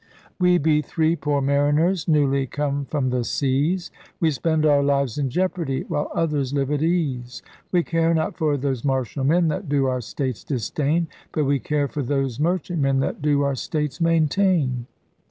We 0.39 0.57
be 0.57 0.81
three 0.81 1.15
poor 1.15 1.41
Mariners, 1.41 2.07
newly 2.07 2.47
come 2.47 2.85
from 2.85 3.11
the 3.11 3.23
Seas, 3.23 3.91
We 4.19 4.31
spend 4.31 4.65
our 4.65 4.81
lives 4.81 5.19
in 5.19 5.29
jeopardy 5.29 5.83
while 5.83 6.09
others 6.15 6.55
live 6.55 6.71
at 6.71 6.81
ease. 6.81 7.43
We 7.71 7.83
care 7.83 8.15
not 8.15 8.35
for 8.35 8.57
those 8.57 8.83
Martial 8.83 9.23
men 9.23 9.47
that 9.49 9.69
do 9.69 9.85
our 9.85 10.01
states 10.01 10.43
disdain. 10.43 11.05
But 11.31 11.43
we 11.45 11.59
care 11.59 11.87
for 11.87 12.01
those 12.01 12.39
Merchant 12.39 12.79
men 12.81 12.99
that 13.01 13.21
do 13.21 13.43
our 13.43 13.53
states 13.53 14.01
maintain. 14.01 14.87